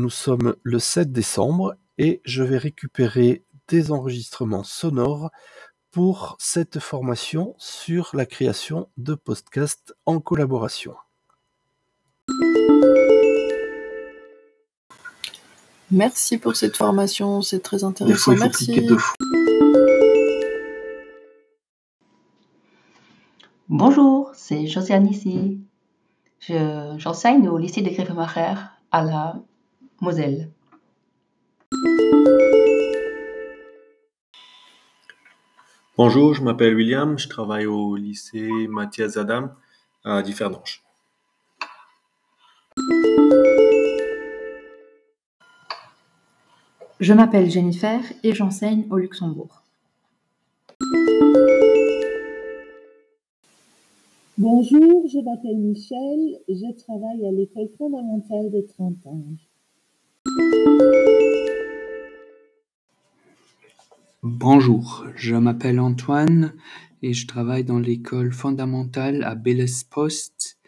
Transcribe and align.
nous 0.00 0.10
sommes 0.10 0.56
le 0.62 0.78
7 0.78 1.12
décembre 1.12 1.76
et 1.98 2.20
je 2.24 2.42
vais 2.42 2.58
récupérer 2.58 3.44
des 3.68 3.92
enregistrements 3.92 4.64
sonores 4.64 5.30
pour 5.90 6.36
cette 6.38 6.78
formation 6.78 7.54
sur 7.58 8.10
la 8.14 8.24
création 8.24 8.88
de 8.96 9.14
podcasts 9.14 9.94
en 10.06 10.18
collaboration. 10.20 10.94
Merci 15.90 16.38
pour 16.38 16.56
cette 16.56 16.76
formation, 16.76 17.42
c'est 17.42 17.60
très 17.60 17.84
intéressant. 17.84 18.32
Merci. 18.36 18.80
Bonjour, 23.68 24.30
c'est 24.34 24.66
Josiane 24.66 25.08
ici. 25.08 25.60
J'enseigne 26.96 27.48
au 27.48 27.58
lycée 27.58 27.82
de 27.82 27.90
Griffemacher 27.90 28.54
à 28.92 29.02
la 29.02 29.42
Moselle. 30.00 30.50
Bonjour, 35.96 36.32
je 36.32 36.42
m'appelle 36.42 36.74
William, 36.74 37.18
je 37.18 37.28
travaille 37.28 37.66
au 37.66 37.94
lycée 37.96 38.48
Mathias 38.68 39.18
Adam 39.18 39.50
à 40.02 40.22
Differdange. 40.22 40.82
Je 47.00 47.12
m'appelle 47.12 47.50
Jennifer 47.50 48.00
et 48.22 48.32
j'enseigne 48.32 48.86
au 48.90 48.96
Luxembourg. 48.96 49.62
Bonjour, 54.38 55.06
je 55.06 55.18
m'appelle 55.22 55.58
Michel, 55.58 56.40
je 56.48 56.72
travaille 56.78 57.26
à 57.26 57.32
l'école 57.32 57.68
fondamentale 57.76 58.50
de 58.50 58.62
Trentange. 58.62 59.49
Bonjour, 64.22 65.06
je 65.16 65.36
m'appelle 65.36 65.80
Antoine 65.80 66.54
et 67.02 67.12
je 67.12 67.26
travaille 67.26 67.64
dans 67.64 67.78
l'école 67.78 68.32
fondamentale 68.32 69.22
à 69.24 69.34
Belles 69.34 69.66
Post 69.90 70.58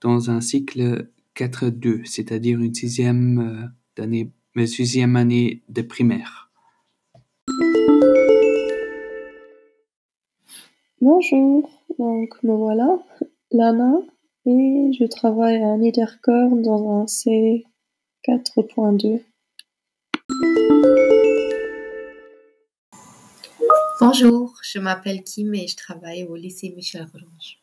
dans 0.00 0.30
un 0.30 0.40
cycle 0.40 1.10
4-2, 1.36 2.04
c'est-à-dire 2.04 2.60
une 2.60 2.74
sixième, 2.74 3.70
euh, 3.98 4.02
année, 4.02 4.32
sixième 4.66 5.16
année 5.16 5.62
de 5.68 5.82
primaire. 5.82 6.50
Bonjour, 11.00 11.70
donc 11.98 12.42
me 12.42 12.52
voilà, 12.52 12.98
Lana, 13.52 13.98
et 14.46 14.90
je 14.92 15.04
travaille 15.06 15.62
à 15.62 15.76
Niederkorn 15.76 16.62
dans 16.62 17.00
un 17.00 17.04
C4.2. 17.06 19.22
Bonjour, 24.00 24.58
je 24.62 24.78
m'appelle 24.78 25.22
Kim 25.22 25.54
et 25.54 25.66
je 25.68 25.76
travaille 25.76 26.24
au 26.24 26.34
lycée 26.34 26.72
Michel 26.76 27.06
Orange. 27.14 27.58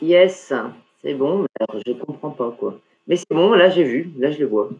Yes, 0.00 0.52
c'est 1.02 1.14
bon, 1.14 1.46
alors 1.58 1.82
je 1.84 1.92
comprends 1.92 2.30
pas 2.30 2.54
quoi. 2.58 2.80
Mais 3.06 3.16
c'est 3.16 3.30
bon, 3.30 3.52
là 3.52 3.70
j'ai 3.70 3.84
vu, 3.84 4.10
là 4.18 4.30
je 4.30 4.38
le 4.38 4.46
vois. 4.46 4.70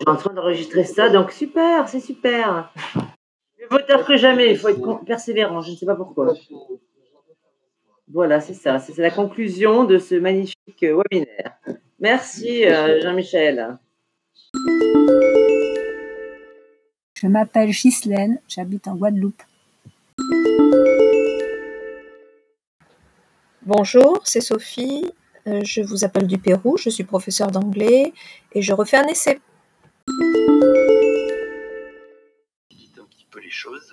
Je 0.00 0.04
suis 0.04 0.14
en 0.14 0.16
train 0.16 0.32
d'enregistrer 0.32 0.84
ça, 0.84 1.08
donc 1.08 1.32
super, 1.32 1.88
c'est 1.88 2.00
super. 2.00 2.72
Vaut 3.70 3.78
tard 3.86 4.04
que 4.06 4.16
jamais, 4.16 4.50
il 4.50 4.56
faut 4.56 4.68
être 4.68 5.04
persévérant, 5.04 5.60
je 5.60 5.72
ne 5.72 5.76
sais 5.76 5.86
pas 5.86 5.96
pourquoi. 5.96 6.34
Voilà, 8.10 8.40
c'est 8.40 8.54
ça, 8.54 8.78
c'est 8.78 8.96
la 8.98 9.10
conclusion 9.10 9.84
de 9.84 9.98
ce 9.98 10.14
magnifique 10.14 10.56
webinaire. 10.80 11.58
Merci 12.00 12.64
euh, 12.64 13.00
Jean-Michel. 13.02 13.76
Je 17.14 17.26
m'appelle 17.26 17.70
Ghislaine, 17.70 18.40
j'habite 18.48 18.86
en 18.86 18.94
Guadeloupe. 18.94 19.42
Bonjour, 23.68 24.22
c'est 24.24 24.40
Sophie. 24.40 25.04
Euh, 25.46 25.60
je 25.62 25.82
vous 25.82 26.02
appelle 26.02 26.26
du 26.26 26.38
Pérou, 26.38 26.78
je 26.78 26.88
suis 26.88 27.04
professeure 27.04 27.50
d'anglais 27.50 28.14
et 28.54 28.62
je 28.62 28.72
refais 28.72 28.96
un 28.96 29.06
essai. 29.08 29.40
un 32.70 33.04
petit 33.04 33.26
peu 33.30 33.40
les 33.40 33.50
choses. 33.50 33.92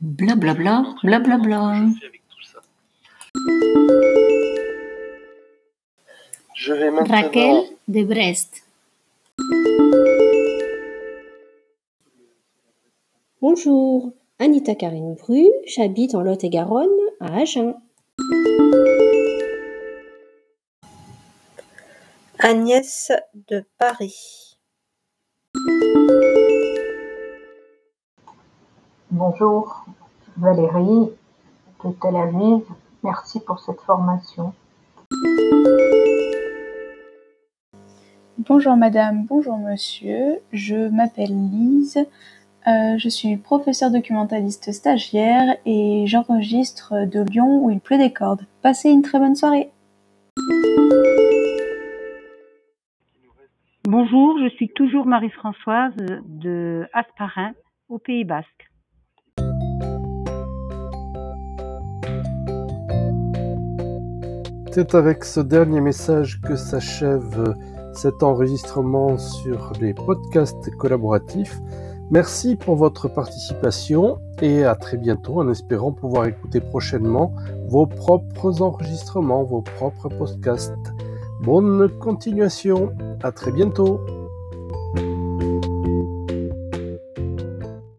Blablabla, 0.00 0.96
blablabla. 1.04 1.84
Je 6.56 6.72
vais 6.72 6.90
maintenant... 6.90 7.14
Raquel 7.14 7.62
de 7.86 8.02
Brest. 8.02 8.64
Bonjour, 13.40 14.10
Anita 14.40 14.74
Karine 14.74 15.14
Bru, 15.14 15.44
j'habite 15.68 16.16
en 16.16 16.22
Lot-et-Garonne, 16.22 16.88
à 17.20 17.36
Agen. 17.36 17.76
Agnès 22.44 23.12
de 23.48 23.64
Paris. 23.78 24.58
Bonjour, 29.12 29.86
Valérie 30.36 31.12
de 31.84 31.90
Tel 32.02 32.16
Aviv. 32.16 32.64
Merci 33.04 33.38
pour 33.38 33.60
cette 33.60 33.80
formation. 33.82 34.52
Bonjour 38.38 38.74
madame, 38.74 39.24
bonjour 39.24 39.56
monsieur, 39.58 40.40
je 40.52 40.88
m'appelle 40.88 41.48
Lise, 41.48 41.98
euh, 42.66 42.98
je 42.98 43.08
suis 43.08 43.36
professeure 43.36 43.92
documentaliste 43.92 44.72
stagiaire 44.72 45.58
et 45.64 46.06
j'enregistre 46.08 47.06
de 47.06 47.20
Lyon 47.20 47.64
où 47.64 47.70
il 47.70 47.78
pleut 47.78 47.98
des 47.98 48.12
cordes. 48.12 48.46
Passez 48.62 48.90
une 48.90 49.02
très 49.02 49.20
bonne 49.20 49.36
soirée. 49.36 49.70
Bonjour, 54.04 54.36
je 54.42 54.48
suis 54.56 54.68
toujours 54.70 55.06
Marie-Françoise 55.06 55.94
de 56.26 56.88
Asparin, 56.92 57.52
au 57.88 58.00
Pays 58.00 58.24
Basque. 58.24 58.48
C'est 64.72 64.96
avec 64.96 65.22
ce 65.22 65.38
dernier 65.38 65.80
message 65.80 66.40
que 66.40 66.56
s'achève 66.56 67.54
cet 67.92 68.24
enregistrement 68.24 69.18
sur 69.18 69.72
les 69.80 69.94
podcasts 69.94 70.68
collaboratifs. 70.78 71.60
Merci 72.10 72.56
pour 72.56 72.74
votre 72.74 73.06
participation 73.06 74.18
et 74.40 74.64
à 74.64 74.74
très 74.74 74.96
bientôt 74.96 75.38
en 75.38 75.48
espérant 75.48 75.92
pouvoir 75.92 76.26
écouter 76.26 76.60
prochainement 76.60 77.32
vos 77.68 77.86
propres 77.86 78.62
enregistrements, 78.62 79.44
vos 79.44 79.62
propres 79.62 80.08
podcasts. 80.08 80.92
Bonne 81.42 81.88
continuation, 81.98 82.94
à 83.20 83.32
très 83.32 83.50
bientôt. 83.50 84.00